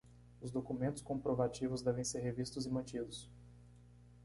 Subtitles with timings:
[0.41, 3.29] Os documentos comprovativos devem ser revistos e mantidos